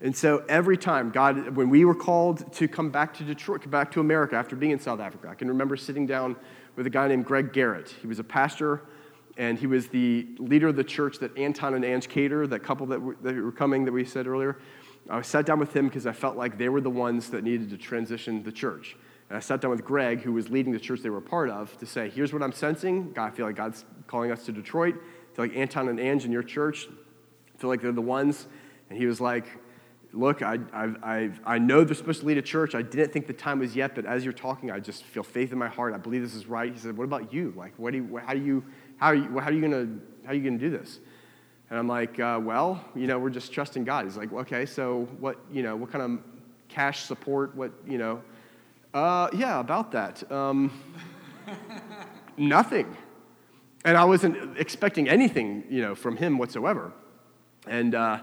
[0.00, 3.90] And so every time God, when we were called to come back to Detroit, back
[3.92, 6.36] to America after being in South Africa, I can remember sitting down
[6.76, 7.92] with a guy named Greg Garrett.
[8.00, 8.82] He was a pastor
[9.38, 12.86] and he was the leader of the church that Anton and Ange Cater, that couple
[12.88, 14.58] that were, that were coming that we said earlier.
[15.08, 17.70] I sat down with him because I felt like they were the ones that needed
[17.70, 18.96] to transition the church.
[19.28, 21.50] And I sat down with Greg, who was leading the church they were a part
[21.50, 23.12] of, to say, here's what I'm sensing.
[23.12, 24.96] God, I feel like God's calling us to Detroit.
[24.96, 26.88] I feel like Anton and Ange in your church,
[27.54, 28.48] I feel like they're the ones.
[28.90, 29.46] And he was like,
[30.12, 32.74] look, I, I, I, know they're supposed to lead a church.
[32.74, 35.52] I didn't think the time was yet, but as you're talking, I just feel faith
[35.52, 35.94] in my heart.
[35.94, 36.72] I believe this is right.
[36.72, 37.52] He said, what about you?
[37.56, 38.64] Like, what do you, how do you,
[38.98, 39.60] how are you, how are you
[40.32, 40.98] you gonna do this?
[41.70, 44.04] And I'm like, uh, well, you know, we're just trusting God.
[44.04, 46.20] He's like, okay, so what, you know, what kind of
[46.68, 47.54] cash support?
[47.54, 48.22] What, you know?
[48.94, 50.30] Uh, yeah, about that.
[50.32, 50.72] Um,
[52.36, 52.96] nothing.
[53.84, 56.92] And I wasn't expecting anything, you know, from him whatsoever.
[57.66, 58.20] And, uh,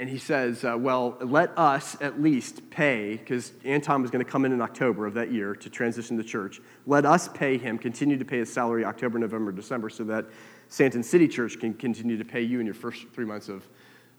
[0.00, 4.30] and he says, uh, Well, let us at least pay, because Anton was going to
[4.30, 6.60] come in in October of that year to transition the church.
[6.86, 10.26] Let us pay him, continue to pay his salary October, November, December, so that
[10.70, 13.66] Sandton City Church can continue to pay you in your first three months of,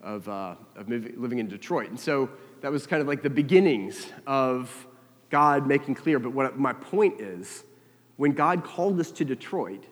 [0.02, 1.90] of, uh, of living in Detroit.
[1.90, 2.30] And so
[2.62, 4.88] that was kind of like the beginnings of
[5.30, 6.20] God making clear.
[6.20, 7.64] But what my point is,
[8.18, 9.86] when God called us to Detroit,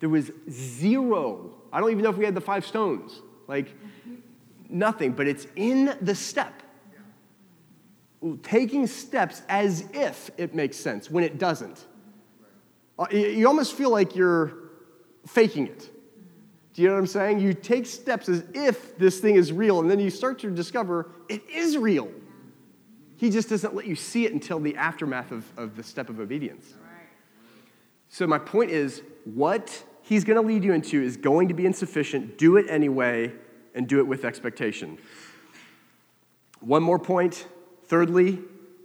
[0.00, 1.54] there was zero.
[1.72, 3.20] I don't even know if we had the five stones.
[3.46, 3.74] Like,
[4.68, 6.62] nothing, but it's in the step.
[8.42, 11.84] Taking steps as if it makes sense when it doesn't.
[12.98, 14.54] Uh, you almost feel like you're
[15.26, 15.90] faking it.
[16.72, 17.40] Do you know what I'm saying?
[17.40, 21.10] You take steps as if this thing is real, and then you start to discover
[21.28, 22.10] it is real.
[23.16, 26.18] He just doesn't let you see it until the aftermath of, of the step of
[26.18, 26.74] obedience.
[28.08, 31.66] So, my point is what he's going to lead you into is going to be
[31.66, 32.38] insufficient.
[32.38, 33.32] Do it anyway
[33.74, 34.98] and do it with expectation.
[36.60, 37.46] One more point,
[37.86, 38.38] thirdly,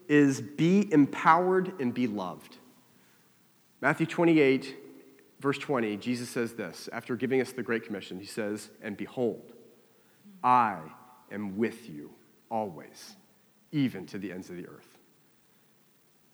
[0.08, 2.58] is be empowered and be loved.
[3.82, 4.76] Matthew 28,
[5.40, 8.20] verse 20, Jesus says this after giving us the Great Commission.
[8.20, 9.54] He says, And behold,
[10.44, 10.80] I
[11.32, 12.12] am with you
[12.50, 13.16] always,
[13.72, 14.98] even to the ends of the earth.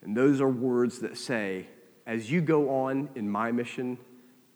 [0.02, 1.68] And those are words that say,
[2.08, 3.98] As you go on in my mission,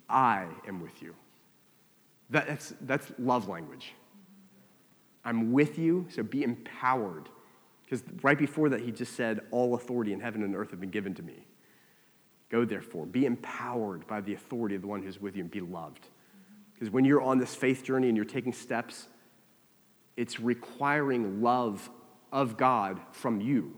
[0.10, 1.14] I am with you.
[2.30, 3.94] That's, that's love language.
[5.26, 7.30] I'm with you, so be empowered.
[7.84, 10.92] Because right before that, he just said, All authority in heaven and earth have been
[10.92, 11.46] given to me.
[12.50, 15.62] Go therefore, be empowered by the authority of the one who's with you and be
[15.62, 16.08] loved.
[16.74, 19.08] Because when you're on this faith journey and you're taking steps,
[20.18, 21.90] it's requiring love
[22.32, 23.76] of God from you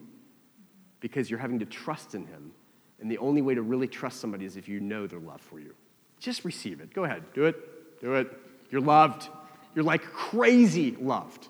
[0.99, 2.51] because you're having to trust in Him.
[2.99, 5.59] And the only way to really trust somebody is if you know their love for
[5.59, 5.73] you.
[6.19, 6.93] Just receive it.
[6.93, 7.23] Go ahead.
[7.33, 7.55] Do it.
[8.01, 8.31] Do it.
[8.71, 9.29] You're loved.
[9.75, 11.47] You're like crazy loved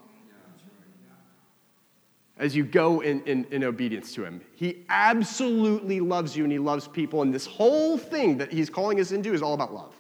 [2.38, 4.42] as you go in, in, in, obedience to him.
[4.56, 7.22] He absolutely loves you and he loves people.
[7.22, 9.94] And this whole thing that he's calling us into is all about love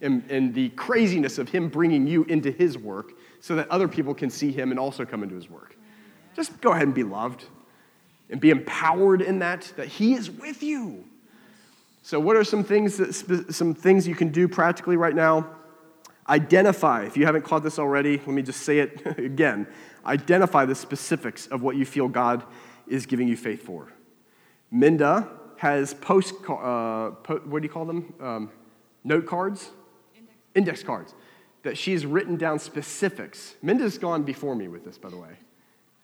[0.00, 4.14] and, and the craziness of him bringing you into his work so that other people
[4.14, 5.76] can see him and also come into his work.
[6.36, 7.44] Just go ahead and be loved
[8.30, 11.04] and be empowered in that, that he is with you.
[12.02, 15.50] So, what are some things, that, some things you can do practically right now?
[16.28, 19.66] Identify, if you haven't caught this already, let me just say it again.
[20.04, 22.44] Identify the specifics of what you feel God
[22.86, 23.92] is giving you faith for.
[24.70, 28.14] Minda has post, uh, po- what do you call them?
[28.20, 28.50] Um,
[29.04, 29.70] note cards?
[30.14, 30.36] Index.
[30.54, 31.14] Index cards
[31.66, 33.56] that she's written down specifics.
[33.60, 35.30] Minda's gone before me with this, by the way.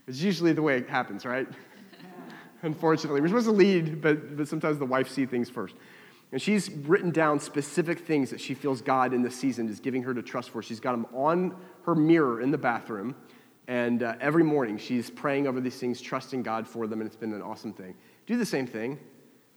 [0.08, 1.46] It's usually the way it happens, right?
[2.62, 5.76] Unfortunately, we're supposed to lead, but, but sometimes the wife sees things first.
[6.32, 10.02] And she's written down specific things that she feels God in this season is giving
[10.02, 10.62] her to trust for.
[10.62, 11.54] She's got them on
[11.84, 13.14] her mirror in the bathroom.
[13.68, 17.16] And uh, every morning she's praying over these things, trusting God for them, and it's
[17.16, 17.94] been an awesome thing.
[18.26, 18.98] Do the same thing.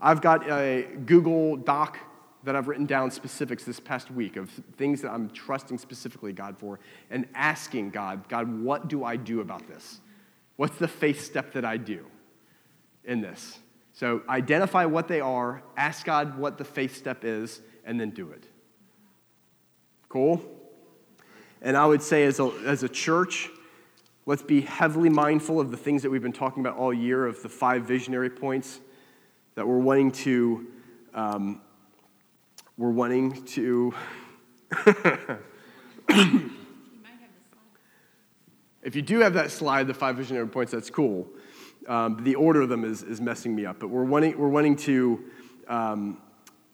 [0.01, 1.97] I've got a Google Doc
[2.43, 6.57] that I've written down specifics this past week of things that I'm trusting specifically God
[6.57, 10.01] for and asking God, God, what do I do about this?
[10.57, 12.05] What's the faith step that I do
[13.03, 13.59] in this?
[13.95, 18.29] So identify what they are, ask God what the faith step is, and then do
[18.29, 18.43] it.
[20.09, 20.41] Cool?
[21.61, 23.49] And I would say, as a, as a church,
[24.25, 27.41] let's be heavily mindful of the things that we've been talking about all year, of
[27.41, 28.81] the five visionary points
[29.55, 30.67] that we're wanting to,
[31.13, 31.61] um,
[32.77, 33.93] we're wanting to.
[38.83, 41.29] if you do have that slide, the five visionary points, that's cool.
[41.87, 43.79] Um, the order of them is, is messing me up.
[43.79, 45.23] But we're wanting, we're wanting to
[45.67, 46.17] um,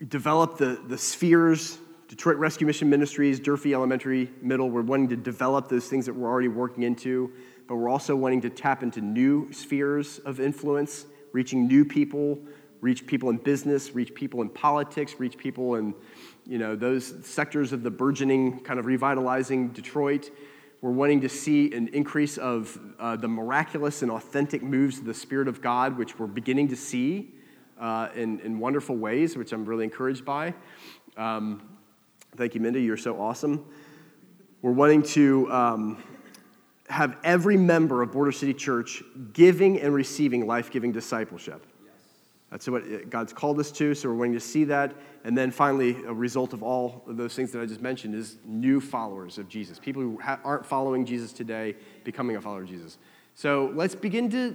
[0.07, 4.69] develop the, the spheres, Detroit Rescue Mission Ministries, Durfee Elementary, Middle.
[4.69, 7.31] We're wanting to develop those things that we're already working into,
[7.67, 12.39] but we're also wanting to tap into new spheres of influence, reaching new people,
[12.81, 15.93] reach people in business, reach people in politics, reach people in
[16.45, 20.31] you know, those sectors of the burgeoning, kind of revitalizing Detroit.
[20.81, 25.13] We're wanting to see an increase of uh, the miraculous and authentic moves of the
[25.13, 27.35] Spirit of God, which we're beginning to see
[27.79, 30.55] uh, in, in wonderful ways, which I'm really encouraged by.
[31.17, 31.61] Um,
[32.35, 32.79] thank you, Minda.
[32.79, 33.63] You're so awesome.
[34.63, 36.03] We're wanting to um,
[36.89, 39.03] have every member of Border City Church
[39.33, 41.63] giving and receiving life giving discipleship.
[42.51, 44.93] That's what God's called us to, so we're wanting to see that.
[45.23, 48.37] And then finally, a result of all of those things that I just mentioned is
[48.45, 49.79] new followers of Jesus.
[49.79, 52.97] People who ha- aren't following Jesus today becoming a follower of Jesus.
[53.35, 54.53] So let's begin to,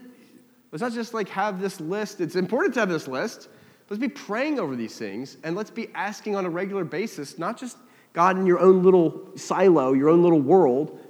[0.70, 2.20] let's not just like have this list.
[2.20, 3.48] It's important to have this list.
[3.88, 7.56] Let's be praying over these things and let's be asking on a regular basis, not
[7.56, 7.78] just
[8.12, 11.00] God in your own little silo, your own little world.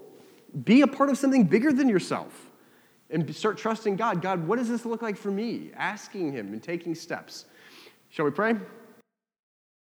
[0.65, 2.46] Be a part of something bigger than yourself
[3.11, 4.21] and start trusting God.
[4.23, 5.71] God, what does this look like for me?
[5.77, 7.47] Asking Him and taking steps.
[8.11, 8.55] Shall we pray?